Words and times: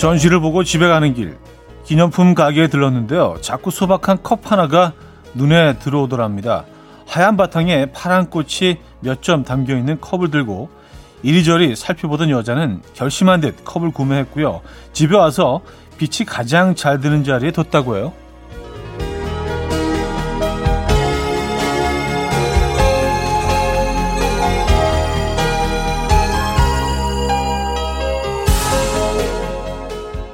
전시를 0.00 0.40
보고 0.40 0.64
집에 0.64 0.88
가는 0.88 1.12
길 1.12 1.36
기념품 1.84 2.34
가게에 2.34 2.68
들렀는데요. 2.68 3.36
자꾸 3.42 3.70
소박한 3.70 4.22
컵 4.22 4.50
하나가 4.50 4.94
눈에 5.34 5.78
들어오더랍니다. 5.78 6.64
하얀 7.06 7.36
바탕에 7.36 7.92
파란 7.92 8.30
꽃이 8.30 8.78
몇 9.00 9.20
점 9.20 9.44
담겨 9.44 9.76
있는 9.76 10.00
컵을 10.00 10.30
들고 10.30 10.70
이리저리 11.22 11.76
살펴보던 11.76 12.30
여자는 12.30 12.80
결심한 12.94 13.42
듯 13.42 13.62
컵을 13.62 13.90
구매했고요. 13.90 14.62
집에 14.94 15.14
와서 15.14 15.60
빛이 15.98 16.26
가장 16.26 16.74
잘 16.74 17.00
드는 17.00 17.22
자리에 17.22 17.50
뒀다고요. 17.50 18.14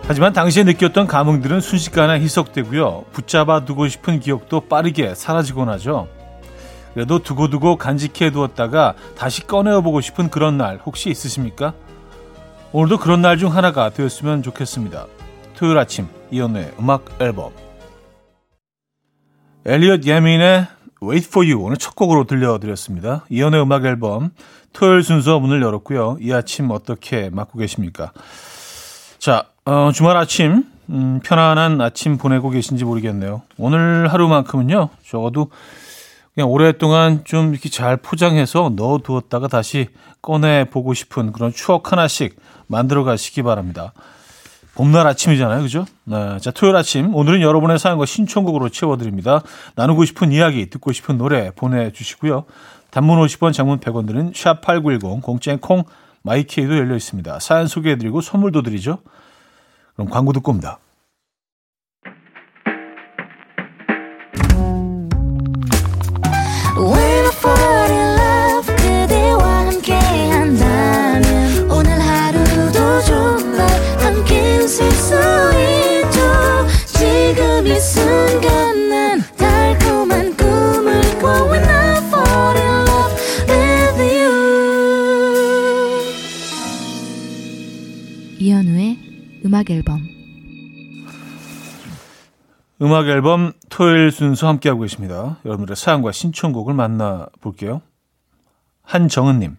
하지만 0.09 0.33
당시에 0.33 0.63
느꼈던 0.63 1.09
감흥들은 1.09 1.61
순식간에 1.61 2.21
희석되고요. 2.21 3.07
붙잡아 3.13 3.65
두고 3.65 3.89
싶은 3.89 4.21
기억도 4.21 4.61
빠르게 4.61 5.15
사라지곤 5.17 5.69
하죠. 5.71 6.09
그래도 6.95 7.19
두고두고 7.19 7.77
간직해 7.77 8.31
두었다가 8.31 8.95
다시 9.19 9.47
꺼내어 9.47 9.81
보고 9.81 10.01
싶은 10.01 10.31
그런 10.31 10.57
날 10.57 10.81
혹시 10.87 11.11
있으십니까? 11.11 11.75
오늘도 12.73 12.99
그런 12.99 13.21
날 13.21 13.37
중 13.37 13.55
하나가 13.55 13.91
되었으면 13.91 14.43
좋겠습니다. 14.43 15.07
토요일 15.57 15.79
아침 15.79 16.07
이연우의 16.31 16.75
음악 16.79 17.05
앨범 17.21 17.53
엘리엇 19.65 20.05
예민의 20.07 20.69
Wait 21.03 21.27
for 21.29 21.47
You 21.47 21.65
오늘 21.65 21.77
첫 21.79 21.97
곡으로 21.97 22.25
들려드렸습니다. 22.25 23.25
이연우의 23.29 23.63
음악 23.65 23.85
앨범 23.85 24.31
토요일 24.73 25.03
순서 25.03 25.41
문을 25.41 25.61
열었고요. 25.63 26.19
이 26.21 26.33
아침 26.33 26.71
어떻게 26.71 27.29
맞고 27.31 27.59
계십니까? 27.59 28.13
자, 29.19 29.47
어, 29.69 29.91
주말 29.93 30.17
아침, 30.17 30.63
음, 30.91 31.19
편안한 31.25 31.81
아침 31.81 32.19
보내고 32.19 32.51
계신지 32.51 32.85
모르겠네요. 32.85 33.43
오늘 33.59 34.07
하루만큼은요, 34.13 34.91
적어도 35.05 35.51
그냥 36.35 36.51
오랫동안 36.51 37.25
좀 37.25 37.51
이렇게 37.53 37.69
잘 37.69 37.97
포장해서 37.97 38.73
넣어두었다가 38.77 39.49
다시 39.49 39.89
꺼내 40.23 40.67
보고 40.71 40.95
싶은 40.95 41.33
그런 41.33 41.53
추억 41.53 41.91
하나씩 41.91 42.37
만들어 42.69 43.03
가시기 43.03 43.43
바랍니다. 43.43 43.93
봄날 44.77 45.09
아침이잖아요. 45.09 45.63
그죠? 45.63 45.85
네. 46.05 46.39
자, 46.39 46.53
토요일 46.53 46.77
아침. 46.77 47.13
오늘은 47.13 47.41
여러분의 47.41 47.81
사연과 47.81 48.07
신청곡으로 48.07 48.69
채워드립니다. 48.69 49.43
나누고 49.75 50.05
싶은 50.05 50.31
이야기, 50.31 50.71
듣고 50.71 50.93
싶은 50.93 51.19
노래 51.19 51.51
보내주시고요. 51.51 52.45
단문 52.91 53.19
50원, 53.19 53.53
장문 53.53 53.81
100원들은 53.81 54.37
샵 54.37 54.61
8910, 54.61 55.23
공짜인 55.23 55.59
콩, 55.59 55.83
마이케이도 56.23 56.77
열려 56.77 56.95
있습니다. 56.95 57.41
사연 57.41 57.67
소개해드리고 57.67 58.21
선물도 58.21 58.63
드리죠. 58.63 58.99
그럼 59.97 60.09
광고 60.11 60.33
듣고 60.33 60.53
옵니다. 60.53 60.79
음악 89.47 89.71
앨범 89.71 90.01
음악 92.83 93.07
앨범 93.07 93.53
토요일 93.69 94.11
순서 94.11 94.49
함께하고 94.49 94.81
계십니다. 94.81 95.39
여러분들의 95.45 95.77
사연과 95.77 96.11
신청곡을 96.11 96.75
만나볼게요. 96.75 97.81
한정은님. 98.83 99.57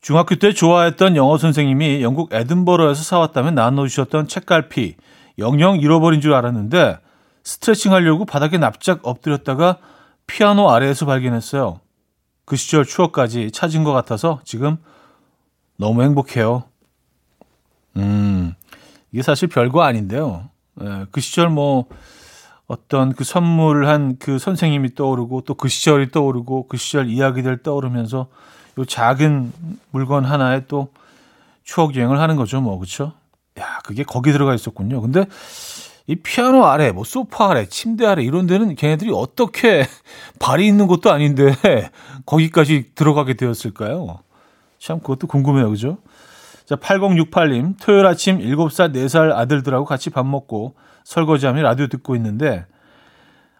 중학교 0.00 0.36
때 0.36 0.52
좋아했던 0.52 1.16
영어 1.16 1.38
선생님이 1.38 2.04
영국 2.04 2.32
에든버러에서 2.32 3.02
사왔다면 3.02 3.56
나눠주셨던 3.56 4.28
책갈피 4.28 4.94
영영 5.38 5.80
잃어버린 5.80 6.20
줄 6.20 6.32
알았는데 6.32 7.00
스트레칭 7.42 7.92
하려고 7.92 8.26
바닥에 8.26 8.58
납작 8.58 9.00
엎드렸다가 9.02 9.78
피아노 10.28 10.70
아래에서 10.70 11.04
발견했어요. 11.04 11.80
그 12.44 12.54
시절 12.54 12.84
추억까지 12.84 13.50
찾은 13.50 13.82
것 13.82 13.92
같아서 13.92 14.40
지금 14.44 14.76
너무 15.76 16.04
행복해요. 16.04 16.69
음, 17.96 18.54
이게 19.12 19.22
사실 19.22 19.48
별거 19.48 19.82
아닌데요. 19.82 20.48
예, 20.82 21.06
그 21.10 21.20
시절 21.20 21.48
뭐 21.50 21.86
어떤 22.66 23.12
그 23.12 23.24
선물한 23.24 24.16
그 24.18 24.38
선생님이 24.38 24.94
떠오르고 24.94 25.42
또 25.42 25.54
그 25.54 25.68
시절이 25.68 26.10
떠오르고 26.12 26.68
그 26.68 26.76
시절 26.76 27.08
이야기들 27.08 27.62
떠오르면서 27.62 28.28
요 28.78 28.84
작은 28.84 29.52
물건 29.90 30.24
하나에 30.24 30.66
또 30.68 30.88
추억 31.64 31.96
여행을 31.96 32.20
하는 32.20 32.36
거죠, 32.36 32.60
뭐 32.60 32.78
그렇죠? 32.78 33.12
야, 33.58 33.78
그게 33.84 34.04
거기 34.04 34.32
들어가 34.32 34.54
있었군요. 34.54 35.00
근데 35.00 35.26
이 36.06 36.16
피아노 36.16 36.64
아래, 36.66 36.92
뭐 36.92 37.04
소파 37.04 37.50
아래, 37.50 37.66
침대 37.66 38.06
아래 38.06 38.22
이런 38.22 38.46
데는 38.46 38.74
걔네들이 38.76 39.10
어떻게 39.12 39.84
발이 40.38 40.66
있는 40.66 40.86
것도 40.86 41.10
아닌데 41.12 41.54
거기까지 42.26 42.92
들어가게 42.94 43.34
되었을까요? 43.34 44.20
참 44.78 45.00
그것도 45.00 45.26
궁금해요, 45.26 45.68
그죠? 45.70 45.98
자, 46.70 46.76
8068님, 46.76 47.74
토요일 47.80 48.06
아침 48.06 48.38
7살, 48.38 48.94
4살 48.94 49.32
아들들하고 49.32 49.84
같이 49.84 50.08
밥 50.08 50.24
먹고 50.24 50.76
설거지하며 51.02 51.62
라디오 51.62 51.88
듣고 51.88 52.14
있는데 52.14 52.64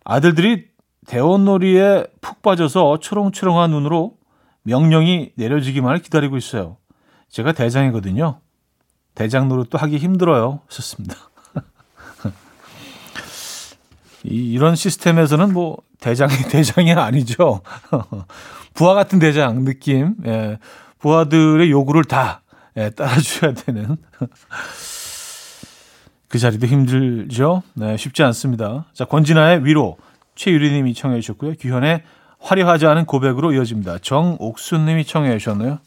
아들들이 0.04 0.68
대원놀이에 1.08 2.06
푹 2.20 2.40
빠져서 2.40 3.00
초롱초롱한 3.00 3.72
눈으로 3.72 4.16
명령이 4.62 5.32
내려지기만을 5.34 6.02
기다리고 6.02 6.36
있어요. 6.36 6.76
제가 7.28 7.50
대장이거든요. 7.50 8.38
대장 9.16 9.48
노릇도 9.48 9.76
하기 9.76 9.96
힘들어요. 9.96 10.60
좋습니다. 10.68 11.16
이, 14.22 14.52
이런 14.52 14.76
시스템에서는 14.76 15.52
뭐 15.52 15.78
대장이 15.98 16.32
대장이 16.48 16.92
아니죠. 16.92 17.62
부하 18.72 18.94
같은 18.94 19.18
대장 19.18 19.64
느낌. 19.64 20.14
예. 20.26 20.60
부하들의 21.00 21.72
요구를 21.72 22.04
다 22.04 22.42
예, 22.76 22.90
따라줘야 22.90 23.54
되는 23.54 23.96
그 26.28 26.38
자리도 26.38 26.66
힘들죠. 26.66 27.62
네, 27.74 27.96
쉽지 27.96 28.22
않습니다. 28.22 28.86
자, 28.92 29.04
권진아의 29.04 29.64
위로 29.64 29.98
최유리님이 30.36 30.94
청해 30.94 31.20
주셨고요. 31.20 31.54
규현의 31.58 32.02
화려하지 32.38 32.86
않은 32.86 33.04
고백으로 33.04 33.52
이어집니다. 33.52 33.98
정옥순님이 33.98 35.04
청해 35.04 35.36
주셨네요. 35.38 35.78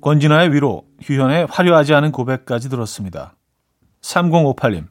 권진아의 0.00 0.52
위로, 0.52 0.84
규현의 1.02 1.48
화려하지 1.50 1.94
않은 1.94 2.12
고백까지 2.12 2.68
들었습니다. 2.68 3.34
3058님. 4.02 4.86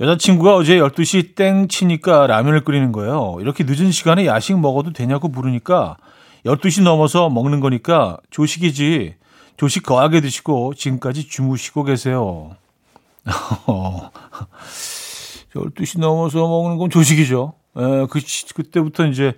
여자친구가 0.00 0.56
어제 0.56 0.78
12시 0.78 1.34
땡 1.34 1.68
치니까 1.68 2.26
라면을 2.26 2.64
끓이는 2.64 2.92
거예요. 2.92 3.36
이렇게 3.40 3.64
늦은 3.64 3.90
시간에 3.90 4.26
야식 4.26 4.58
먹어도 4.58 4.92
되냐고 4.92 5.28
물으니까 5.28 5.96
12시 6.48 6.82
넘어서 6.82 7.28
먹는 7.28 7.60
거니까 7.60 8.18
조식이지. 8.30 9.16
조식 9.56 9.82
거하게 9.82 10.20
드시고 10.20 10.74
지금까지 10.74 11.28
주무시고 11.28 11.84
계세요. 11.84 12.56
12시 15.54 15.98
넘어서 16.00 16.46
먹는 16.46 16.78
건 16.78 16.90
조식이죠. 16.90 17.54
에, 17.76 18.06
그, 18.06 18.20
그때부터 18.54 19.06
이제 19.06 19.34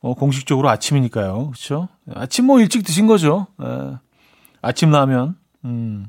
어, 0.00 0.14
공식적으로 0.14 0.70
아침이니까요. 0.70 1.50
그렇죠? 1.50 1.88
아침 2.14 2.46
뭐 2.46 2.60
일찍 2.60 2.84
드신 2.84 3.06
거죠. 3.06 3.48
에, 3.60 3.96
아침 4.62 4.90
라면. 4.90 5.36
음. 5.64 6.06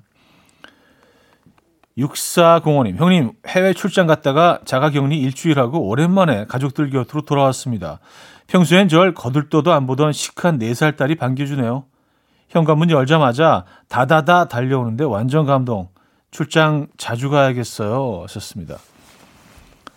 6405님, 1.97 2.97
형님, 2.97 3.33
해외 3.47 3.73
출장 3.73 4.07
갔다가 4.07 4.59
자가 4.65 4.89
격리 4.89 5.19
일주일 5.19 5.59
하고 5.59 5.87
오랜만에 5.87 6.45
가족들 6.45 6.89
곁으로 6.89 7.21
돌아왔습니다. 7.21 7.99
평소엔 8.47 8.87
절 8.89 9.13
거들떠도 9.13 9.71
안 9.71 9.87
보던 9.87 10.11
시크한 10.11 10.59
4살 10.59 10.95
딸이 10.97 11.15
반겨주네요. 11.15 11.85
현관문 12.49 12.89
열자마자 12.91 13.65
다다다 13.87 14.47
달려오는데 14.47 15.03
완전 15.05 15.45
감동. 15.45 15.89
출장 16.31 16.87
자주 16.97 17.29
가야겠어요. 17.29 18.21
하셨습니다. 18.23 18.77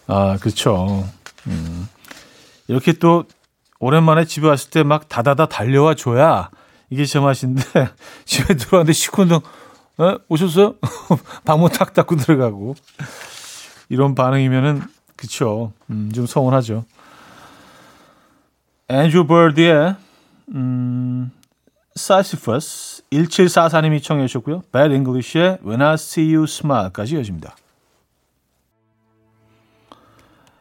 아, 0.07 0.37
그렇죠. 0.41 1.05
음. 1.47 1.89
이렇게 2.69 2.93
또 2.93 3.25
오랜만에 3.79 4.25
집에 4.25 4.47
왔을 4.49 4.71
때 4.71 4.83
막 4.83 5.09
다다다 5.09 5.47
달려와 5.47 5.95
줘야 5.95 6.51
이게 6.91 7.05
제맛인데 7.05 7.63
집에 8.25 8.55
들어왔는데 8.55 8.93
시큰둥 8.93 9.41
어? 9.99 10.17
오셨어요? 10.29 10.75
방문 11.45 11.71
탁 11.71 11.93
닫고 11.95 12.17
들어가고 12.17 12.75
이런 13.89 14.15
반응이면은 14.15 14.83
그쵸. 15.17 15.73
음, 15.91 16.11
좀 16.15 16.27
서운하죠. 16.27 16.85
앤드류 18.89 19.27
버드의 19.27 19.97
음, 20.55 21.33
Sisyphus 21.97 23.03
1744님이 23.11 24.03
청해 24.03 24.27
주셨고요. 24.27 24.63
Bad 24.73 24.95
English의 24.95 25.59
When 25.65 25.83
I 25.83 25.95
See 25.95 26.33
You 26.35 26.45
Smile까지 26.45 27.15
이어집니다. 27.17 27.57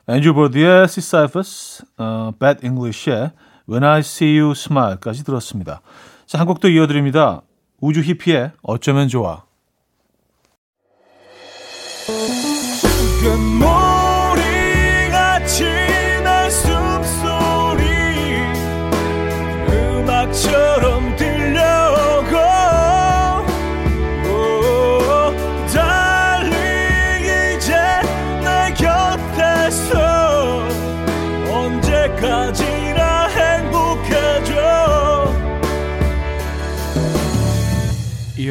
앤드류 0.08 0.34
보드의 0.34 0.84
Sisyphus, 0.86 1.84
어, 1.98 2.32
Bad 2.40 2.66
English의 2.66 3.32
When 3.70 3.84
I 3.84 4.00
See 4.00 4.40
You 4.40 4.52
Smile까지 4.52 5.24
들었습니다. 5.24 5.82
자, 6.26 6.40
한 6.40 6.48
곡 6.48 6.60
더 6.60 6.68
이어드립니다. 6.70 7.42
우주 7.80 8.02
히피의 8.02 8.52
어쩌면 8.64 9.08
좋아. 9.08 9.44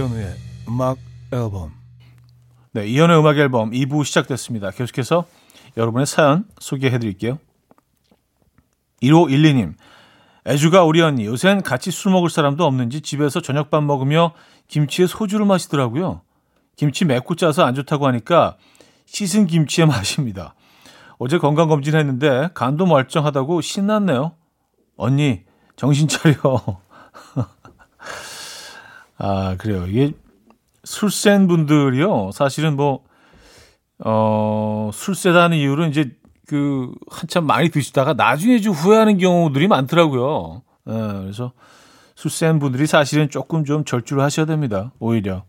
이현우의 0.05 0.35
음악 0.69 0.99
앨범. 1.33 1.73
네, 2.73 2.87
이현우의 2.87 3.21
음악 3.21 3.39
앨범 3.39 3.71
2부 3.71 4.05
시작됐습니다. 4.05 4.71
계속해서 4.71 5.25
여러분의 5.77 6.07
사연 6.07 6.45
소개해 6.59 6.99
드릴게요. 6.99 7.39
1512님. 9.03 9.75
애주가 10.47 10.85
우리 10.85 11.01
언니 11.01 11.25
요새는 11.25 11.63
같이 11.63 11.91
술 11.91 12.13
먹을 12.13 12.29
사람도 12.29 12.67
없는지 12.67 13.01
집에서 13.01 13.41
저녁밥 13.41 13.83
먹으며 13.85 14.35
김치에 14.69 15.07
소주를 15.07 15.47
마시더라고요. 15.47 16.21
김치 16.77 17.07
맵고 17.07 17.37
짜서 17.37 17.65
안 17.65 17.75
좋다고 17.75 18.07
하니까 18.07 18.59
씻은 19.07 19.47
김치의 19.47 19.87
맛입니다. 19.87 20.55
어제 21.19 21.39
건강검진 21.39 21.95
했는데 21.95 22.51
간도 22.53 22.85
멀쩡하다고 22.85 23.63
신났네요. 23.63 24.33
언니 24.97 25.45
정신 25.77 26.09
차려. 26.09 26.35
아, 29.19 29.57
그래요. 29.59 29.87
이게 29.87 30.13
술센 30.85 31.47
분들이요. 31.47 32.31
사실은 32.33 32.77
뭐, 32.77 33.05
어, 34.05 34.91
술 34.93 35.15
세다는 35.15 35.57
이유로 35.57 35.87
이제 35.87 36.11
그 36.47 36.93
한참 37.11 37.47
많이 37.47 37.71
드시다가 37.71 38.13
나중에 38.15 38.61
좀 38.61 38.75
후회하는 38.75 39.19
경우들이 39.19 39.67
많더라고요. 39.69 40.63
예, 40.89 40.93
그래서 40.93 41.53
술 42.17 42.31
센 42.31 42.59
분들이 42.59 42.87
사실은 42.87 43.31
조금 43.31 43.65
좀 43.65 43.85
절주를 43.85 44.23
하셔야 44.23 44.47
됩니다. 44.47 44.93
오히려. 44.99 45.45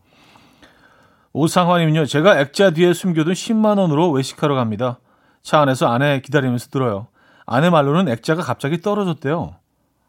오상환님은요, 1.33 2.05
제가 2.05 2.39
액자 2.39 2.71
뒤에 2.71 2.93
숨겨둔 2.93 3.33
10만원으로 3.33 4.13
외식하러 4.13 4.55
갑니다. 4.55 4.99
차 5.43 5.59
안에서 5.59 5.87
아내 5.87 6.21
기다리면서 6.21 6.69
들어요. 6.69 7.07
아내 7.45 7.69
말로는 7.69 8.07
액자가 8.07 8.41
갑자기 8.41 8.81
떨어졌대요. 8.81 9.55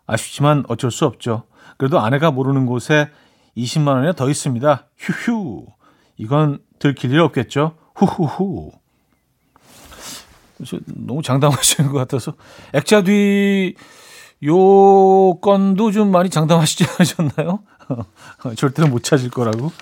아쉽지만 0.06 0.64
어쩔 0.68 0.92
수 0.92 1.04
없죠. 1.04 1.42
그래도 1.78 1.98
아내가 1.98 2.30
모르는 2.30 2.64
곳에 2.66 3.10
20만 3.56 3.88
원이 3.88 4.14
더 4.16 4.28
있습니다. 4.28 4.86
휴휴. 4.98 5.66
이건 6.18 6.58
들킬 6.78 7.12
일 7.12 7.20
없겠죠? 7.20 7.76
후후후. 7.94 8.72
너무 10.86 11.22
장담하시는 11.22 11.90
것 11.90 11.98
같아서 11.98 12.32
액자 12.72 13.02
뒤 13.02 13.74
요건도 14.42 15.92
좀 15.92 16.10
많이 16.10 16.30
장담하시지 16.30 16.84
않으셨나요? 16.98 17.60
절대로 18.56 18.88
못 18.88 19.02
찾을 19.02 19.30
거라고. 19.30 19.72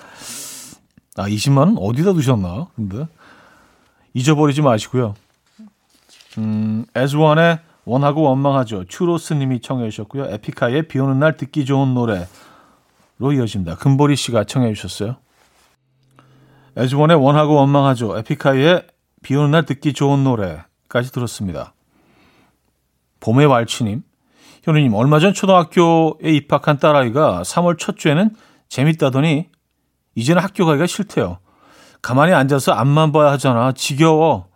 아, 1.17 1.29
20만 1.29 1.57
원 1.57 1.77
어디다 1.77 2.13
두셨나? 2.13 2.67
근데 2.75 3.07
잊어버리지 4.13 4.61
마시고요. 4.61 5.15
음, 6.37 6.85
애즈원의 6.95 7.59
원하고 7.85 8.23
원망하죠. 8.23 8.85
추로스님이 8.85 9.61
청해 9.61 9.89
주셨고요. 9.89 10.25
에픽하이의 10.25 10.87
비 10.87 10.99
오는 10.99 11.19
날 11.19 11.37
듣기 11.37 11.65
좋은 11.65 11.93
노래 11.93 12.27
로 13.17 13.31
이어집니다. 13.31 13.75
금보리 13.75 14.15
씨가 14.15 14.43
청해 14.43 14.73
주셨어요. 14.73 15.17
애즈원의 16.75 17.17
원하고 17.17 17.55
원망하죠. 17.55 18.17
에픽하이의 18.17 18.85
비 19.23 19.35
오는 19.35 19.51
날 19.51 19.65
듣기 19.65 19.93
좋은 19.93 20.23
노래까지 20.23 21.11
들었습니다. 21.11 21.73
봄의 23.21 23.47
왈츠님, 23.47 24.03
현우님, 24.63 24.93
얼마 24.93 25.19
전 25.19 25.33
초등학교에 25.33 26.31
입학한 26.31 26.79
딸아이가 26.79 27.43
3월 27.43 27.77
첫 27.79 27.97
주에는 27.97 28.35
재밌다더니 28.67 29.49
이제는 30.15 30.41
학교 30.41 30.65
가기가 30.65 30.85
싫대요. 30.85 31.39
가만히 32.01 32.33
앉아서 32.33 32.73
앞만 32.73 33.11
봐야 33.11 33.31
하잖아. 33.31 33.71
지겨워. 33.71 34.47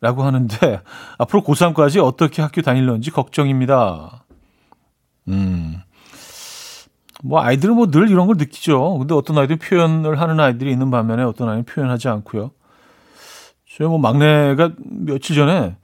라고 0.00 0.22
하는데 0.22 0.82
앞으로 1.18 1.42
고3까지 1.42 2.04
어떻게 2.04 2.42
학교 2.42 2.62
다닐런지 2.62 3.10
걱정입니다. 3.10 4.24
음, 5.28 5.80
뭐 7.22 7.40
아이들은 7.40 7.74
뭐 7.74 7.86
늘 7.90 8.10
이런 8.10 8.26
걸 8.26 8.36
느끼죠. 8.38 8.98
근데 8.98 9.14
어떤 9.14 9.38
아이들 9.38 9.56
표현을 9.56 10.20
하는 10.20 10.38
아이들이 10.40 10.70
있는 10.70 10.90
반면에 10.90 11.22
어떤 11.22 11.48
아이는 11.48 11.64
표현하지 11.64 12.08
않고요. 12.08 12.50
저희 13.76 13.88
뭐 13.88 13.98
막내가 13.98 14.72
며칠 14.84 15.36
전에 15.36 15.76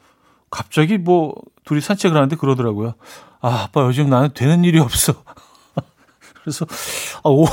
갑자기 0.50 0.98
뭐 0.98 1.34
둘이 1.64 1.80
산책을 1.80 2.16
하는데 2.16 2.36
그러더라고요. 2.36 2.94
아, 3.40 3.64
아빠 3.64 3.82
요즘 3.82 4.08
나는 4.08 4.30
되는 4.34 4.64
일이 4.64 4.78
없어. 4.78 5.14
그래서 6.42 6.66
아, 7.24 7.28
5, 7.28 7.46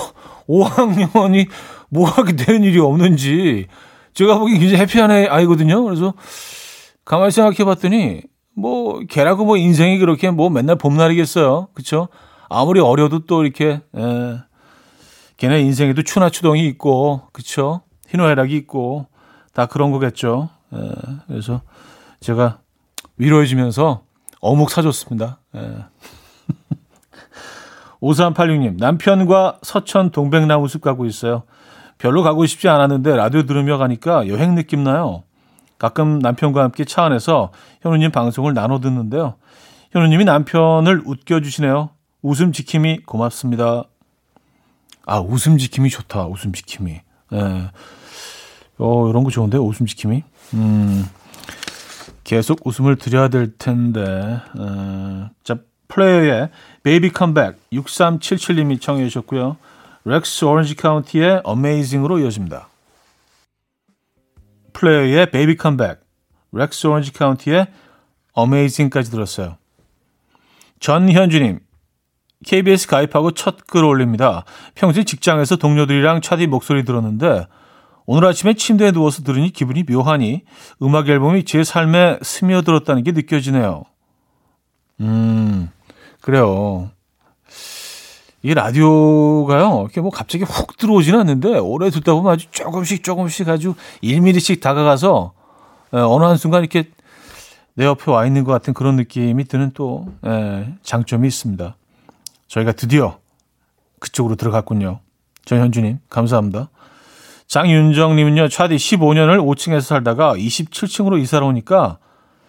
5학년이 0.47 1.47
뭐하게 1.89 2.35
되는 2.35 2.63
일이 2.63 2.79
없는지 2.79 3.67
제가 4.13 4.37
보기엔 4.37 4.59
굉장히 4.59 4.81
해피한 4.81 5.11
아이거든요. 5.11 5.83
그래서 5.83 6.13
가만히 7.05 7.31
생각해 7.31 7.63
봤더니 7.63 8.21
뭐 8.55 8.99
걔라고 9.09 9.45
뭐 9.45 9.57
인생이 9.57 9.97
그렇게 9.99 10.29
뭐 10.31 10.49
맨날 10.49 10.75
봄날이겠어요. 10.75 11.69
그쵸? 11.73 12.09
아무리 12.49 12.79
어려도 12.79 13.25
또 13.25 13.43
이렇게 13.43 13.81
에, 13.95 14.39
걔네 15.37 15.61
인생에도 15.61 16.01
추나 16.01 16.29
추동이 16.29 16.65
있고 16.67 17.21
그쵸 17.31 17.81
희노애락이 18.09 18.55
있고 18.57 19.07
다 19.53 19.67
그런 19.67 19.91
거겠죠. 19.91 20.49
에, 20.73 20.77
그래서 21.27 21.61
제가 22.19 22.59
위로해주면서 23.17 24.01
어묵 24.41 24.71
사줬습니다. 24.71 25.39
에. 25.55 25.59
5386님, 28.01 28.77
남편과 28.77 29.59
서천 29.61 30.11
동백나무 30.11 30.67
숲 30.67 30.81
가고 30.81 31.05
있어요. 31.05 31.43
별로 31.97 32.23
가고 32.23 32.45
싶지 32.45 32.69
않았는데 32.69 33.15
라디오 33.15 33.43
들으며 33.43 33.77
가니까 33.77 34.27
여행 34.29 34.55
느낌 34.55 34.83
나요. 34.83 35.23
가끔 35.77 36.19
남편과 36.19 36.63
함께 36.63 36.85
차 36.85 37.03
안에서 37.03 37.51
현우님 37.81 38.11
방송을 38.11 38.53
나눠 38.53 38.79
듣는데요. 38.79 39.35
현우님이 39.91 40.25
남편을 40.25 41.03
웃겨주시네요. 41.05 41.89
웃음 42.21 42.51
지킴이 42.51 43.01
고맙습니다. 43.05 43.83
아, 45.05 45.19
웃음 45.19 45.57
지킴이 45.57 45.89
좋다. 45.89 46.25
웃음 46.27 46.51
지킴이. 46.51 47.01
예. 47.33 47.71
어, 48.77 49.09
이런 49.09 49.23
거 49.23 49.29
좋은데, 49.29 49.57
웃음 49.57 49.85
지킴이. 49.85 50.23
음, 50.53 51.05
계속 52.23 52.65
웃음을 52.65 52.97
드려야 52.97 53.29
될 53.29 53.57
텐데. 53.57 54.01
어, 54.57 55.29
자, 55.43 55.57
Player의 55.87 56.49
Baby 56.83 57.11
Come 57.11 57.34
Back 57.34 57.57
6377님이 57.71 58.79
청해 58.79 59.03
주셨고요. 59.05 59.57
Rex 60.05 60.45
Orange 60.45 60.75
County의 60.75 61.41
Amazing으로 61.43 62.19
이어집니다. 62.19 62.69
Player의 64.73 65.31
Baby 65.31 65.57
Come 65.57 65.78
Back 65.78 65.99
Rex 66.51 66.87
Orange 66.87 67.11
County의 67.11 67.67
Amazing까지 68.33 69.11
들었어요. 69.11 69.57
전현주님, 70.79 71.59
KBS 72.45 72.87
가입하고 72.87 73.31
첫 73.31 73.57
글 73.67 73.83
올립니다. 73.83 74.45
평소에 74.75 75.03
직장에서 75.03 75.57
동료들이랑 75.57 76.21
차디 76.21 76.47
목소리 76.47 76.83
들었는데 76.85 77.47
오늘 78.05 78.27
아침에 78.27 78.53
침대에 78.53 78.91
누워서 78.91 79.23
들으니 79.23 79.51
기분이 79.51 79.83
묘하니 79.83 80.43
음악 80.81 81.09
앨범이 81.09 81.43
제 81.45 81.63
삶에 81.63 82.19
스며들었다는 82.21 83.03
게 83.03 83.11
느껴지네요. 83.11 83.83
음, 85.01 85.69
그래요. 86.21 86.89
이 88.41 88.53
라디오가요, 88.53 89.81
이렇게 89.83 89.99
뭐 90.01 90.09
갑자기 90.11 90.45
훅 90.45 90.77
들어오지는 90.77 91.19
않는데, 91.19 91.57
오래 91.59 91.89
듣다 91.89 92.13
보면 92.13 92.31
아주 92.31 92.47
조금씩 92.51 93.03
조금씩 93.03 93.49
아주 93.49 93.75
1mm씩 94.01 94.61
다가가서, 94.61 95.33
어느 95.91 96.23
한순간 96.23 96.61
이렇게 96.61 96.89
내 97.75 97.85
옆에 97.85 98.09
와 98.09 98.25
있는 98.25 98.45
것 98.45 98.53
같은 98.53 98.73
그런 98.73 98.95
느낌이 98.95 99.43
드는 99.43 99.71
또, 99.73 100.07
에, 100.25 100.73
장점이 100.83 101.27
있습니다. 101.27 101.75
저희가 102.49 102.73
드디어 102.73 103.19
그쪽으로 103.99 104.35
들어갔군요. 104.35 104.99
전현주님, 105.45 105.99
감사합니다. 106.09 106.69
장윤정님은요, 107.47 108.49
차디 108.49 108.75
15년을 108.75 109.39
5층에서 109.39 109.81
살다가 109.81 110.35
27층으로 110.35 111.19
이사를 111.19 111.45
오니까 111.45 111.97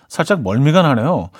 살짝 0.08 0.42
멀미가 0.42 0.82
나네요. 0.82 1.30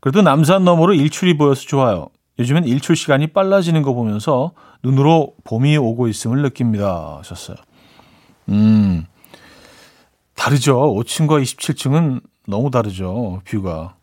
그래도 0.00 0.20
남산 0.22 0.64
너머로 0.64 0.92
일출이 0.94 1.38
보여서 1.38 1.62
좋아요. 1.62 2.08
요즘엔 2.38 2.64
일출 2.64 2.96
시간이 2.96 3.28
빨라지는 3.28 3.80
거 3.82 3.94
보면서 3.94 4.52
눈으로 4.82 5.34
봄이 5.44 5.76
오고 5.78 6.08
있음을 6.08 6.42
느낍니다. 6.42 7.16
하셨어요. 7.18 7.56
음, 8.50 9.06
다르죠. 10.34 10.76
5층과 10.94 11.42
27층은 11.42 12.20
너무 12.46 12.70
다르죠. 12.70 13.40
뷰가. 13.46 13.94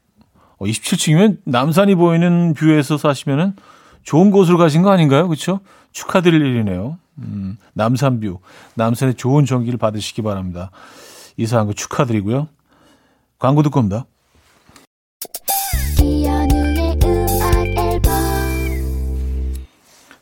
27층이면 0.60 1.34
어, 1.34 1.42
남산이 1.46 1.96
보이는 1.96 2.54
뷰에서 2.56 2.98
사시면은 2.98 3.56
좋은 4.04 4.32
곳으로 4.32 4.58
가신 4.58 4.82
거 4.82 4.92
아닌가요? 4.92 5.28
그렇죠? 5.28 5.60
축하드릴 5.92 6.42
일이네요. 6.42 6.98
음, 7.20 7.58
남산뷰. 7.74 8.40
남산에 8.76 9.14
좋은 9.14 9.46
전기를 9.46 9.78
받으시기 9.78 10.22
바랍니다. 10.22 10.72
이사한 11.38 11.68
거 11.68 11.74
축하드리고요. 11.74 12.48
광고 13.40 13.64
듣고 13.64 13.80
옵니다. 13.80 14.06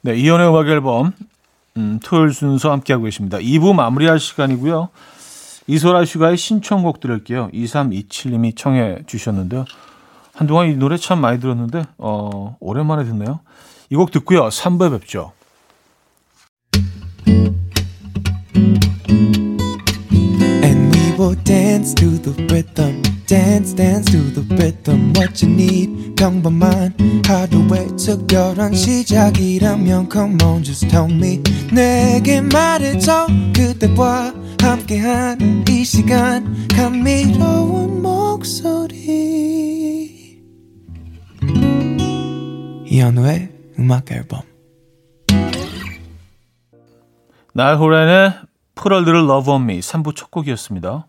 네, 0.03 0.15
이연의 0.15 0.49
음악 0.49 0.67
앨범 0.67 1.13
음, 1.77 1.99
토요일 2.03 2.33
순서 2.33 2.71
함께하고 2.71 3.05
계십니다. 3.05 3.37
2부 3.37 3.73
마무리할 3.73 4.19
시간이고요. 4.19 4.89
이소라 5.67 6.05
슈가의 6.05 6.37
신청곡 6.37 6.99
들을게요. 6.99 7.49
2327님이 7.53 8.57
청해 8.57 9.03
주셨는데요. 9.05 9.65
한동안 10.41 10.71
이 10.71 10.75
노래 10.75 10.97
참 10.97 11.21
많이 11.21 11.39
들었는데 11.39 11.83
어, 11.99 12.57
오랜만에 12.59 13.03
듣네요. 13.03 13.41
이 13.91 13.95
곡 13.95 14.09
듣고요. 14.09 14.49
3부에 14.49 14.89
뵙죠. 14.89 15.33
시작이라면 28.73 30.09
Come 30.11 30.37
on, 30.43 30.63
just 30.63 30.87
tell 30.87 31.11
me. 31.11 31.39
내게 31.71 32.41
말해줘 32.41 33.27
그대와 33.55 34.33
함께한 34.59 35.65
이 35.69 35.83
시간 35.83 36.67
감미로운 36.67 38.01
목소리. 38.01 40.00
이현우의 42.91 43.49
음악 43.79 44.11
앨범. 44.11 44.41
a 48.91 48.99
Little 48.99 49.23
Love 49.23 49.53
on 49.53 49.61
Me 49.63 49.79
3부 49.79 50.13
첫 50.13 50.29
곡이었습니다. 50.29 51.07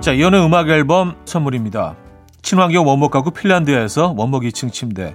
자, 0.00 0.12
이현우의 0.12 0.44
음악 0.44 0.68
앨범 0.68 1.14
선물입니다. 1.24 1.96
친환경 2.42 2.88
원목 2.88 3.12
가구 3.12 3.30
핀란드에서 3.30 4.12
원목 4.16 4.42
2층 4.42 4.72
침대, 4.72 5.14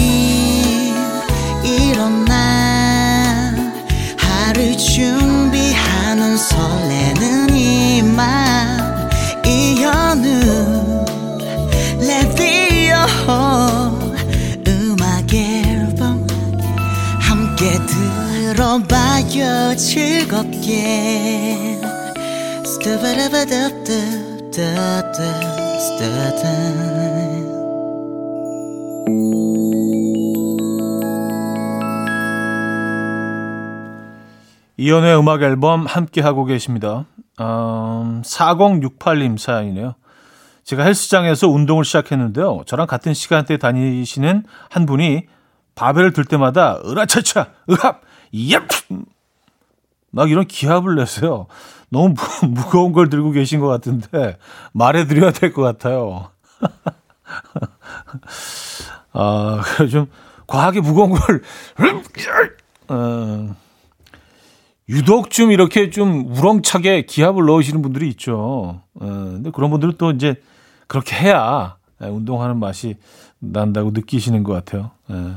들어봐요 18.71 19.75
즐겁게 19.75 21.77
이연의 34.77 35.19
음악 35.19 35.43
앨범 35.43 35.85
함께 35.85 36.21
하고 36.21 36.45
계십니다. 36.45 37.05
음, 37.41 38.21
4068님 38.23 39.37
사연이네요. 39.37 39.95
제가 40.63 40.83
헬스장에서 40.83 41.49
운동을 41.49 41.83
시작했는데요. 41.83 42.61
저랑 42.65 42.87
같은 42.87 43.13
시간대에 43.13 43.57
다니시는 43.57 44.45
한 44.69 44.85
분이 44.85 45.25
바벨을 45.75 46.13
들 46.13 46.23
때마다 46.23 46.79
으라차차 46.85 47.47
으합 47.69 48.10
옙! 48.33 48.61
막 50.11 50.29
이런 50.29 50.45
기합을 50.45 50.95
내세요. 50.95 51.47
너무 51.89 52.15
무, 52.41 52.45
무거운 52.49 52.91
걸 52.93 53.09
들고 53.09 53.31
계신 53.31 53.59
것 53.59 53.67
같은데 53.67 54.37
말해드려야 54.73 55.31
될 55.31 55.53
것 55.53 55.61
같아요. 55.61 56.29
아, 59.13 59.61
그래 59.77 59.89
좀 59.89 60.07
과하게 60.47 60.81
무거운 60.81 61.11
걸 61.11 61.41
어, 62.89 63.55
유독 64.89 65.29
좀 65.31 65.51
이렇게 65.51 65.89
좀 65.89 66.25
우렁차게 66.35 67.05
기합을 67.05 67.45
넣으시는 67.45 67.81
분들이 67.81 68.09
있죠. 68.09 68.81
어, 68.95 69.05
근데 69.05 69.51
그런 69.51 69.69
분들은 69.71 69.93
또 69.97 70.11
이제 70.11 70.35
그렇게 70.87 71.15
해야 71.15 71.77
운동하는 71.99 72.57
맛이 72.57 72.97
난다고 73.39 73.91
느끼시는 73.91 74.43
것 74.43 74.53
같아요. 74.53 74.91
예. 75.09 75.33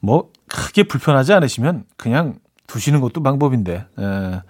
뭐 0.00 0.30
크게 0.48 0.82
불편하지 0.84 1.32
않으시면 1.32 1.84
그냥 1.96 2.38
두시는 2.66 3.00
것도 3.00 3.22
방법인데. 3.22 3.86
예. 3.98 4.42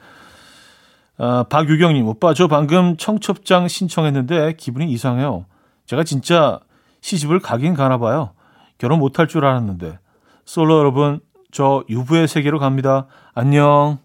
아, 1.19 1.45
박유경님, 1.49 2.07
오빠 2.07 2.33
저 2.33 2.49
방금 2.49 2.97
청첩장 2.97 3.69
신청했는데 3.69 4.55
기분이 4.55 4.91
이상해요. 4.93 5.45
제가 5.87 6.03
진짜 6.05 6.61
시집을 7.03 7.41
가긴 7.41 7.75
가나 7.75 7.99
봐요. 7.99 8.33
결혼 8.79 8.99
못할 8.99 9.29
줄 9.29 9.45
알았는데. 9.45 9.99
솔로 10.47 10.79
여러분, 10.79 11.21
저 11.53 11.85
유부의 11.89 12.27
세계로 12.29 12.59
갑니다. 12.59 13.07
안녕. 13.35 13.99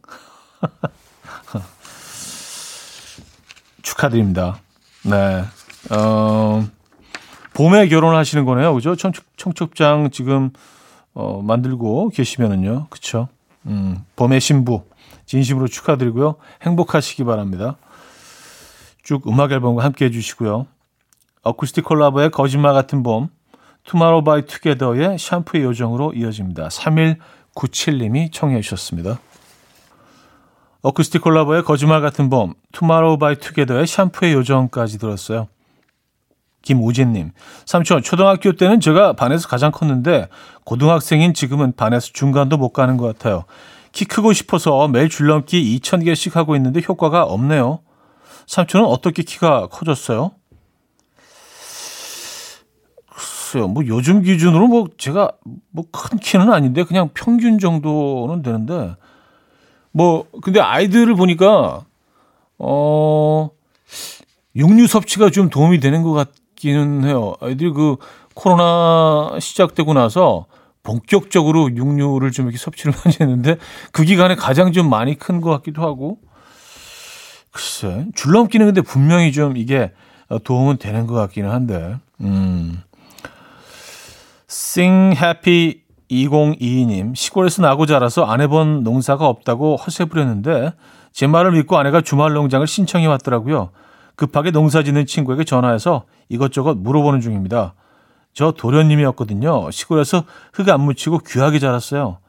축하드립니다. 3.82 4.58
네. 5.04 5.46
어, 5.92 6.66
봄에 7.54 7.88
결혼하시는 7.88 8.44
거네요. 8.44 8.74
그죠? 8.74 8.96
청첩, 8.96 9.24
청첩장 9.38 10.10
지금, 10.12 10.52
어, 11.16 11.42
만들고 11.42 12.10
계시면은요. 12.10 12.88
그쵸? 12.90 13.30
음, 13.66 14.04
봄의 14.16 14.40
신부. 14.42 14.84
진심으로 15.26 15.68
축하드리고요. 15.68 16.36
행복하시기 16.62 17.24
바랍니다. 17.24 17.78
쭉 19.02 19.28
음악 19.28 19.52
앨범과 19.52 19.84
함께 19.84 20.06
해주시고요. 20.06 20.68
어쿠스틱 21.42 21.86
콜라보의 21.86 22.32
거짓말 22.32 22.74
같은 22.74 23.02
봄, 23.02 23.30
투모로우바이투게더의 23.84 25.18
샴푸의 25.18 25.64
요정으로 25.64 26.14
이어집니다. 26.14 26.68
3197님이 26.68 28.32
청해 28.32 28.62
주셨습니다. 28.62 29.20
어쿠스틱 30.82 31.22
콜라보의 31.22 31.64
거짓말 31.64 32.02
같은 32.02 32.30
봄, 32.30 32.54
투모로우바이투게더의 32.72 33.88
샴푸의 33.88 34.34
요정까지 34.34 35.00
들었어요. 35.00 35.48
김우진님, 36.66 37.32
삼촌, 37.66 38.02
초등학교 38.02 38.52
때는 38.52 38.82
제가 38.82 39.14
반에서 39.14 39.48
가장 39.48 39.72
컸는데, 39.72 40.28
고등학생인 40.66 41.34
지금은 41.34 41.74
반에서 41.78 42.10
중간도 42.12 42.58
못 42.58 42.70
가는 42.74 42.98
것 42.98 43.06
같아요. 43.06 43.46
키 43.94 44.04
크고 44.04 44.34
싶어서 44.34 44.90
매일 44.90 45.08
줄넘기 45.08 45.80
2,000개씩 45.80 46.34
하고 46.34 46.56
있는데 46.58 46.82
효과가 46.86 47.24
없네요. 47.24 47.80
삼촌은 48.48 48.86
어떻게 48.86 49.24
키가 49.24 49.68
커졌어요? 49.68 50.32
글쎄요, 53.10 53.68
뭐 53.70 53.84
요즘 53.88 54.22
기준으로 54.22 54.68
뭐 54.68 54.88
제가 54.98 55.32
뭐 55.72 55.86
큰 55.92 56.18
키는 56.18 56.52
아닌데 56.52 56.84
그냥 56.84 57.10
평균 57.14 57.58
정도는 57.60 58.42
되는데 58.42 58.96
뭐 59.92 60.26
근데 60.42 60.60
아이들을 60.60 61.16
보니까 61.16 61.86
어 62.58 63.50
육류 64.56 64.88
섭취가 64.88 65.30
좀 65.30 65.50
도움이 65.50 65.80
되는 65.80 66.04
것 66.04 66.12
같 66.14 66.30
기는 66.56 67.04
해요. 67.06 67.36
아이들이 67.42 67.72
그 67.72 67.98
코로나 68.34 69.40
시작되고 69.40 69.94
나서 69.94 70.46
본격적으로 70.84 71.76
육류를 71.76 72.32
좀 72.32 72.46
이렇게 72.46 72.58
섭취를 72.58 72.94
많이 73.04 73.18
했는데 73.20 73.58
그 73.92 74.04
기간에 74.04 74.36
가장 74.36 74.72
좀 74.72 74.90
많이 74.90 75.18
큰 75.18 75.42
것 75.42 75.50
같기도 75.52 75.82
하고 75.82 76.20
글쎄 77.52 78.06
줄넘기는 78.16 78.66
근데 78.66 78.82
분명히 78.82 79.32
좀 79.32 79.58
이게 79.58 79.92
도움은 80.44 80.78
되는 80.78 81.08
것 81.08 81.16
같기는 81.16 81.50
한데 81.50 81.98
음. 82.22 82.82
Sing 84.50 85.18
Happy 85.18 85.82
2022님 86.12 87.16
시골에서 87.16 87.62
나고 87.62 87.86
자라서 87.86 88.26
안 88.26 88.42
해본 88.42 88.84
농사가 88.84 89.28
없다고 89.28 89.78
허세 89.78 90.06
부렸는데 90.06 90.74
제 91.12 91.28
말을 91.28 91.54
믿고 91.54 91.78
아내가 91.78 92.02
주말 92.02 92.34
농장을 92.34 92.68
신청해 92.68 93.08
왔더라고요. 93.08 93.72
급하게 94.16 94.52
농사 94.52 94.84
짓는 94.84 95.06
친구에게 95.06 95.44
전화해서 95.44 96.06
이것저것 96.30 96.76
물어보는 96.76 97.22
중입니다. 97.22 97.74
저 98.34 98.52
도련님이었거든요. 98.52 99.72
시골에서 99.72 100.24
흙 100.54 100.70
안 100.70 100.82
묻히고 100.82 101.20
귀하게 101.20 101.60
자랐어요. 101.60 102.20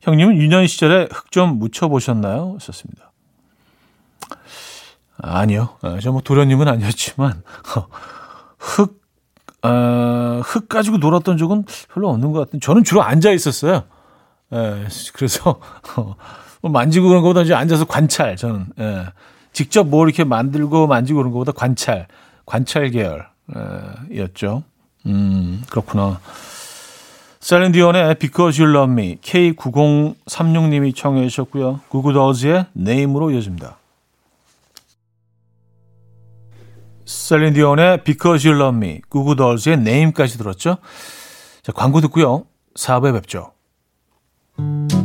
형님은 0.00 0.36
유년 0.36 0.66
시절에 0.66 1.08
흙 1.12 1.30
좀 1.30 1.58
묻혀보셨나요? 1.58 2.58
썼습니다. 2.60 3.12
아니요. 5.18 5.76
아, 5.82 5.98
저뭐 6.00 6.22
도련님은 6.22 6.66
아니었지만 6.66 7.42
흙, 8.58 9.02
어, 9.62 10.40
흙 10.42 10.68
가지고 10.68 10.96
놀았던 10.96 11.36
적은 11.36 11.64
별로 11.92 12.08
없는 12.08 12.32
것 12.32 12.40
같은데 12.40 12.64
저는 12.64 12.84
주로 12.84 13.02
앉아 13.02 13.30
있었어요. 13.32 13.84
예, 14.52 14.86
그래서 15.12 15.60
뭐 16.62 16.70
만지고 16.70 17.08
그런 17.08 17.22
것보다 17.22 17.42
이제 17.42 17.54
앉아서 17.54 17.84
관찰 17.84 18.36
저는 18.36 18.66
예, 18.78 19.06
직접 19.52 19.86
뭐 19.86 20.04
이렇게 20.04 20.24
만들고 20.24 20.86
만지고 20.86 21.18
그런 21.18 21.32
것보다 21.32 21.52
관찰 21.52 22.06
관찰 22.46 22.90
계열이었죠. 22.90 24.64
음, 25.06 25.62
그렇구나. 25.70 26.20
셀린디온의 27.40 28.16
Because 28.16 28.62
You 28.62 28.76
Love 28.76 28.92
Me 28.92 29.16
K9036님이 29.22 30.94
청해 30.94 31.26
주셨고요. 31.28 31.80
구구더즈의 31.88 32.66
네임으로 32.74 33.30
이어집니다. 33.30 33.78
셀린디온의 37.06 38.04
Because 38.04 38.48
You 38.48 38.60
Love 38.60 38.76
Me 38.76 39.00
구구더즈의 39.08 39.78
네임까지 39.78 40.38
들었죠. 40.38 40.76
자, 41.62 41.72
광고 41.72 42.00
듣고요. 42.02 42.44
4부에 42.76 43.14
뵙죠. 43.14 43.52
산 44.56 44.99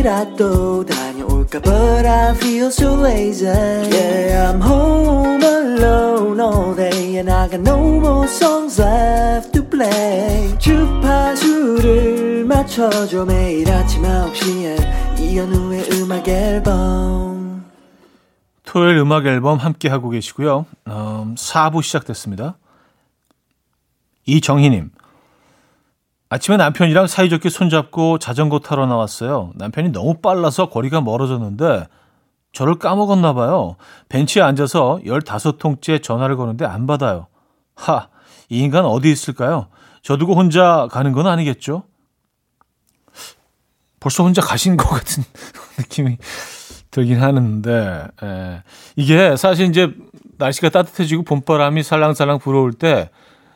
책이라도 0.00 0.84
다녀올까 0.86 1.60
But 1.60 2.06
I 2.06 2.34
feel 2.34 2.66
so 2.66 2.94
lazy 2.94 3.46
Yeah 3.46 4.50
I'm 4.50 4.60
home 4.60 5.42
alone 5.42 6.40
all 6.40 6.74
day 6.74 7.18
And 7.18 7.30
I 7.30 7.48
got 7.48 7.60
no 7.60 7.78
more 7.98 8.26
songs 8.26 8.80
left 8.80 9.52
to 9.52 9.62
play 9.68 10.56
주파수를 10.58 12.44
맞춰줘 12.44 13.24
매일 13.24 13.70
아침 13.70 14.02
9시에 14.02 15.20
이현우의 15.20 15.88
음악 15.92 16.26
앨범 16.28 17.64
토요일 18.64 18.98
음악 18.98 19.26
앨범 19.26 19.58
함께하고 19.58 20.10
계시고요 20.10 20.66
음, 20.88 21.34
4부 21.36 21.82
시작됐습니다 21.82 22.56
이정희님 24.26 24.90
아침에 26.30 26.56
남편이랑 26.56 27.08
사이좋게 27.08 27.50
손잡고 27.50 28.18
자전거 28.18 28.60
타러 28.60 28.86
나왔어요. 28.86 29.50
남편이 29.56 29.90
너무 29.90 30.14
빨라서 30.14 30.70
거리가 30.70 31.00
멀어졌는데 31.00 31.88
저를 32.52 32.76
까먹었나 32.76 33.34
봐요. 33.34 33.76
벤치에 34.08 34.40
앉아서 34.40 35.00
15통째 35.04 36.00
전화를 36.00 36.36
거는데 36.36 36.64
안 36.64 36.86
받아요. 36.86 37.26
하, 37.74 38.08
이 38.48 38.60
인간 38.60 38.84
어디 38.84 39.10
있을까요? 39.10 39.66
저 40.02 40.16
두고 40.16 40.34
혼자 40.34 40.86
가는 40.92 41.10
건 41.10 41.26
아니겠죠? 41.26 41.82
벌써 43.98 44.22
혼자 44.22 44.40
가신 44.40 44.76
것 44.76 44.88
같은 44.88 45.24
느낌이 45.78 46.16
들긴 46.92 47.20
하는데, 47.20 48.06
에, 48.22 48.62
이게 48.94 49.36
사실 49.36 49.66
이제 49.66 49.92
날씨가 50.38 50.70
따뜻해지고 50.70 51.24
봄바람이 51.24 51.82
살랑살랑 51.82 52.38
불어올 52.38 52.72
때 52.72 53.10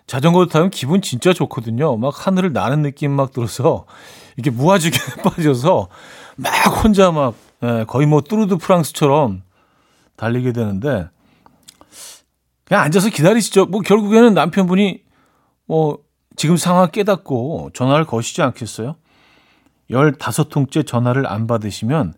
자전거 0.07 0.47
타면 0.47 0.71
기분 0.71 1.01
진짜 1.03 1.33
좋거든요. 1.33 1.97
막 1.97 2.27
하늘을 2.27 2.53
나는 2.53 2.83
느낌 2.83 3.12
막 3.12 3.33
들어서 3.33 3.87
이게 4.37 4.51
무아지게 4.51 4.99
빠져서 5.23 5.88
막 6.37 6.85
혼자 6.85 7.11
막 7.11 7.35
예, 7.62 7.85
거의 7.87 8.07
뭐 8.07 8.21
뚜르드 8.21 8.57
프랑스처럼 8.59 9.43
달리게 10.17 10.53
되는데 10.53 11.09
그냥 12.64 12.83
앉아서 12.83 13.09
기다리시죠. 13.11 13.67
뭐 13.67 13.81
결국에는 13.81 14.35
남편분이 14.35 15.03
뭐 15.67 15.99
지금 16.37 16.57
상황 16.57 16.90
깨닫고 16.90 17.71
전화를 17.75 18.05
거시지 18.07 18.43
않겠어요? 18.43 18.97
15통째 19.90 20.87
전화를 20.87 21.27
안 21.27 21.47
받으시면 21.47 22.14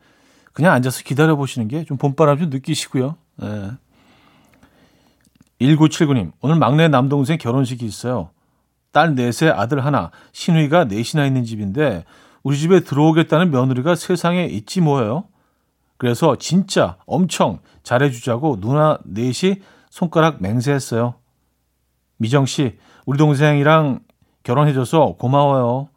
그냥 0.53 0.73
앉아서 0.73 1.03
기다려 1.03 1.37
보시는 1.37 1.69
게 1.69 1.85
좀 1.85 1.97
봄바람 1.99 2.39
좀 2.39 2.51
느끼시고요. 2.51 3.17
예. 3.43 3.71
1979님, 5.61 6.33
오늘 6.41 6.57
막내 6.57 6.89
남동생 6.89 7.39
결혼식이 7.39 7.85
있어요. 7.85 8.31
딸 8.93 9.15
넷에 9.15 9.49
아들 9.49 9.85
하나, 9.85 10.11
신우이가 10.33 10.85
넷이나 10.85 11.27
있는 11.27 11.45
집인데 11.45 12.05
우리 12.43 12.59
집에 12.59 12.81
들어오겠다는 12.81 13.51
며느리가 13.51 13.95
세상에 13.95 14.47
있지 14.47 14.81
뭐예요. 14.81 15.25
그래서 15.99 16.37
진짜 16.37 16.97
엄청 17.07 17.61
잘해주자고 17.83 18.61
누나 18.61 18.99
넷이 19.05 19.63
손가락 19.91 20.43
맹세했어요. 20.43 21.15
미정 22.19 22.47
씨, 22.47 22.79
우리 23.05 23.19
동생이랑 23.19 24.01
결혼해줘서 24.43 25.17
고마워요. 25.19 25.89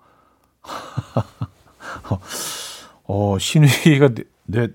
어, 3.06 3.38
신우이가 3.40 4.10
넷, 4.46 4.72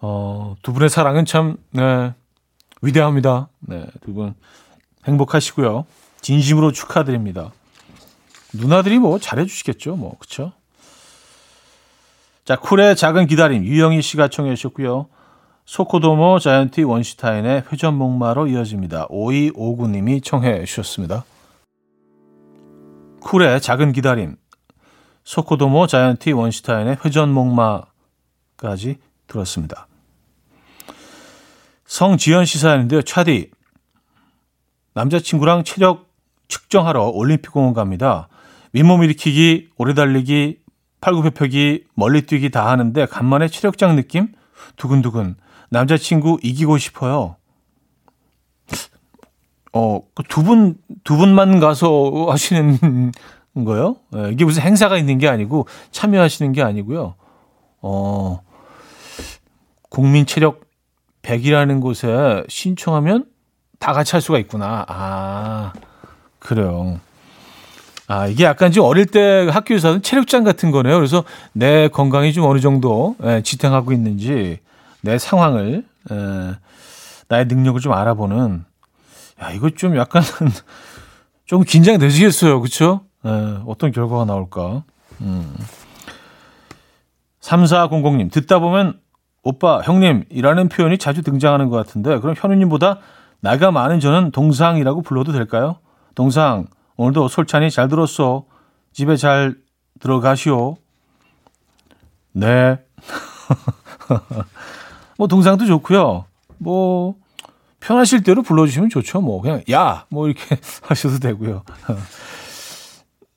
어, 0.00 0.56
두 0.62 0.72
분의 0.72 0.88
사랑은 0.88 1.24
참, 1.24 1.56
네, 1.70 2.14
위대합니다. 2.82 3.48
네, 3.68 3.86
두 4.00 4.14
분 4.14 4.34
행복하시고요. 5.06 5.86
진심으로 6.20 6.72
축하드립니다. 6.72 7.52
누나들이 8.54 8.98
뭐 8.98 9.18
잘해주시겠죠, 9.18 9.96
뭐 9.96 10.16
그렇죠? 10.18 10.52
자, 12.44 12.56
쿨의 12.56 12.96
작은 12.96 13.26
기다림 13.26 13.64
유영희 13.64 14.00
씨가 14.02 14.28
청해 14.28 14.54
주셨고요. 14.54 15.08
소코도모 15.66 16.38
자이언티 16.38 16.82
원시타인의 16.82 17.64
회전목마로 17.70 18.46
이어집니다. 18.46 19.08
5259님이 19.08 20.24
청해 20.24 20.64
주셨습니다. 20.64 21.24
쿨의 23.20 23.60
작은 23.60 23.92
기다림, 23.92 24.36
소코도모 25.24 25.86
자이언티 25.86 26.32
원시타인의 26.32 26.98
회전목마까지 27.04 28.96
들었습니다. 29.26 29.86
성지연 31.84 32.46
시 32.46 32.58
사연인데요. 32.58 33.02
차디, 33.02 33.50
남자친구랑 34.98 35.62
체력 35.62 36.08
측정하러 36.48 37.10
올림픽공원 37.10 37.72
갑니다. 37.72 38.28
윗몸 38.72 39.04
일으키기, 39.04 39.68
오래 39.76 39.94
달리기, 39.94 40.58
팔굽혀펴기, 41.00 41.84
멀리 41.94 42.22
뛰기 42.22 42.50
다 42.50 42.68
하는데 42.68 43.06
간만에 43.06 43.46
체력장 43.46 43.94
느낌? 43.94 44.32
두근두근. 44.76 45.36
남자친구 45.70 46.40
이기고 46.42 46.78
싶어요. 46.78 47.36
어, 49.72 50.00
그두 50.16 50.42
분, 50.42 50.76
두 51.04 51.16
분만 51.16 51.60
가서 51.60 52.26
하시는 52.30 53.12
거요? 53.64 53.96
예, 54.16 54.30
이게 54.32 54.44
무슨 54.44 54.62
행사가 54.62 54.98
있는 54.98 55.18
게 55.18 55.28
아니고 55.28 55.68
참여하시는 55.92 56.50
게 56.52 56.62
아니고요. 56.62 57.14
어, 57.82 58.40
국민 59.90 60.26
체력 60.26 60.62
100이라는 61.22 61.80
곳에 61.80 62.42
신청하면 62.48 63.26
다 63.78 63.92
같이 63.92 64.12
할 64.12 64.20
수가 64.20 64.38
있구나. 64.38 64.84
아, 64.88 65.72
그래요. 66.38 67.00
아, 68.06 68.26
이게 68.26 68.44
약간 68.44 68.72
좀 68.72 68.84
어릴 68.84 69.06
때 69.06 69.48
학교에서 69.50 69.88
하는 69.88 70.02
체력장 70.02 70.42
같은 70.42 70.70
거네요. 70.70 70.96
그래서 70.96 71.24
내 71.52 71.88
건강이 71.88 72.32
좀 72.32 72.44
어느 72.44 72.58
정도 72.58 73.16
예, 73.22 73.42
지탱하고 73.42 73.92
있는지 73.92 74.60
내 75.02 75.18
상황을, 75.18 75.84
예, 76.10 76.54
나의 77.28 77.44
능력을 77.46 77.80
좀 77.80 77.92
알아보는, 77.92 78.64
야, 79.42 79.50
이거 79.52 79.70
좀 79.70 79.96
약간 79.96 80.22
좀 81.44 81.62
긴장되시겠어요. 81.62 82.60
그쵸? 82.62 83.02
예, 83.26 83.58
어떤 83.66 83.92
결과가 83.92 84.24
나올까. 84.24 84.84
음. 85.20 85.54
3400님, 87.42 88.32
듣다 88.32 88.58
보면 88.58 88.98
오빠, 89.42 89.80
형님이라는 89.82 90.68
표현이 90.68 90.98
자주 90.98 91.22
등장하는 91.22 91.68
것 91.68 91.76
같은데, 91.76 92.18
그럼 92.20 92.34
현우님보다 92.36 92.98
나이가 93.40 93.70
많은 93.70 94.00
저는 94.00 94.30
동상이라고 94.32 95.02
불러도 95.02 95.32
될까요? 95.32 95.78
동상, 96.14 96.66
오늘도 96.96 97.28
솔찬히 97.28 97.70
잘 97.70 97.88
들었어. 97.88 98.44
집에 98.92 99.16
잘 99.16 99.56
들어가시오. 100.00 100.76
네. 102.32 102.78
뭐 105.16 105.28
동생도 105.28 105.66
좋고요. 105.66 106.24
뭐 106.58 107.14
편하실 107.80 108.22
대로 108.24 108.42
불러주시면 108.42 108.90
좋죠. 108.90 109.20
뭐 109.20 109.40
그냥 109.40 109.62
야 109.70 110.04
뭐 110.10 110.26
이렇게 110.28 110.58
하셔도 110.82 111.18
되고요. 111.18 111.62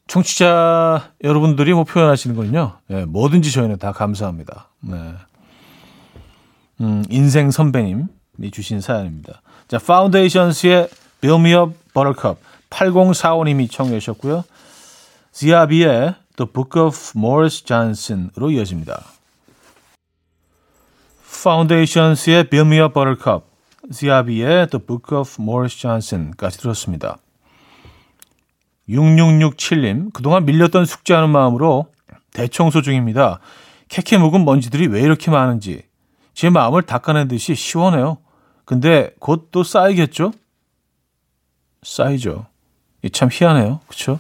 청취자 0.08 1.12
여러분들이 1.24 1.74
뭐 1.74 1.84
표현하시는 1.84 2.36
건요. 2.36 2.78
네, 2.88 3.06
뭐든지 3.06 3.52
저희는 3.52 3.78
다 3.78 3.92
감사합니다. 3.92 4.70
네. 4.82 5.14
음, 6.82 7.04
인생 7.10 7.52
선배님이 7.52 8.52
주신 8.52 8.82
사연입니다. 8.82 9.42
자, 9.72 9.78
파운데이션스의 9.78 10.90
Build 11.22 11.48
Me 11.48 11.56
Up 11.56 11.78
Buttercup 11.94 12.42
8045님이 12.72 13.72
청해 13.72 14.00
주셨고요. 14.02 14.44
지아비의 15.32 16.16
The 16.36 16.52
Book 16.52 16.82
of 16.82 17.14
Morris 17.16 17.64
Johnson으로 17.64 18.52
이어집니다. 18.52 19.02
파운데이션스의 21.42 22.50
Build 22.50 22.68
Me 22.68 22.82
Up 22.82 22.94
Buttercup, 22.94 23.46
지아비의 23.90 24.68
The 24.72 24.86
Book 24.86 25.18
of 25.18 25.38
Morris 25.40 25.78
Johnson까지 25.78 26.58
들었습니다. 26.58 27.20
6667님, 28.90 30.12
그동안 30.12 30.44
밀렸던 30.44 30.84
숙제하는 30.84 31.30
마음으로 31.30 31.88
대청소 32.34 32.82
중입니다. 32.82 33.40
케케묵은 33.88 34.44
먼지들이 34.44 34.88
왜 34.88 35.00
이렇게 35.00 35.32
많은지 35.32 35.84
제 36.34 36.50
마음을 36.50 36.82
닦아낸 36.82 37.30
듯이 37.30 37.56
시원해요. 37.56 38.18
근데 38.72 39.14
곧 39.20 39.52
또 39.52 39.64
쌓이겠죠? 39.66 40.32
쌓이죠. 41.84 42.46
참 43.12 43.28
희한해요. 43.30 43.82
그렇죠? 43.86 44.18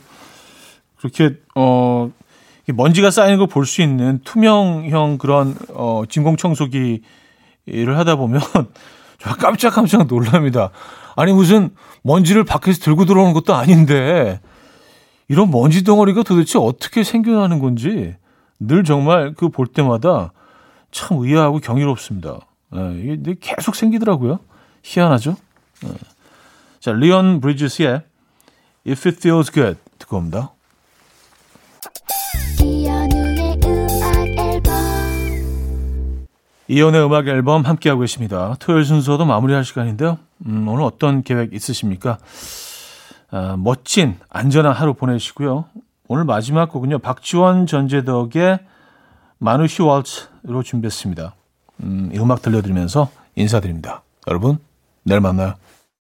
그렇게 0.99 1.37
어 1.55 2.11
먼지가 2.67 3.11
쌓이는 3.11 3.37
걸 3.37 3.47
볼 3.47 3.65
수 3.65 3.81
있는 3.81 4.19
투명형 4.25 5.19
그런 5.19 5.55
어 5.69 6.03
진공 6.09 6.35
청소기를 6.35 7.01
하다 7.97 8.17
보면 8.17 8.41
저 9.19 9.35
깜짝깜짝 9.35 10.07
놀랍니다. 10.07 10.71
아니 11.15 11.31
무슨 11.31 11.69
먼지를 12.03 12.43
밖에서 12.43 12.81
들고 12.81 13.05
들어오는 13.05 13.31
것도 13.31 13.55
아닌데 13.55 14.41
이런 15.29 15.49
먼지 15.49 15.85
덩어리가 15.85 16.23
도대체 16.23 16.59
어떻게 16.59 17.05
생겨나는 17.05 17.59
건지 17.59 18.17
늘 18.59 18.83
정말 18.83 19.33
그 19.33 19.47
볼 19.47 19.67
때마다 19.67 20.33
참 20.91 21.19
의아하고 21.19 21.59
경이롭습니다. 21.59 22.39
예, 22.75 23.01
이게 23.01 23.35
계속 23.39 23.75
생기더라고요. 23.75 24.39
희한하죠? 24.83 25.35
예. 25.85 25.89
자, 26.79 26.91
리온 26.91 27.41
브리지스의 27.41 28.01
If 28.87 29.09
It 29.09 29.17
Feels 29.19 29.51
Good 29.51 29.79
듣고 29.99 30.17
옵니다. 30.17 30.51
이연의 36.67 37.05
음악 37.05 37.27
앨범 37.27 37.63
함께하고 37.63 37.99
계십니다. 37.99 38.55
토요일 38.59 38.85
순서도 38.85 39.25
마무리할 39.25 39.65
시간인데요. 39.65 40.17
음, 40.45 40.65
오늘 40.69 40.83
어떤 40.83 41.21
계획 41.21 41.53
있으십니까? 41.53 42.17
아, 43.29 43.57
멋진 43.57 44.17
안전한 44.29 44.73
하루 44.73 44.93
보내시고요. 44.93 45.65
오늘 46.07 46.23
마지막 46.23 46.71
곡은요. 46.71 46.99
박지원 46.99 47.67
전재덕의 47.67 48.59
마누시 49.37 49.81
waltz로 49.81 50.63
준비했습니다. 50.63 51.35
음, 51.81 52.11
이 52.13 52.19
음악 52.19 52.41
들려드리면서 52.41 53.09
인사드립니다. 53.35 54.03
여러분, 54.27 54.59
내일 55.03 55.21
만나요. 55.21 55.55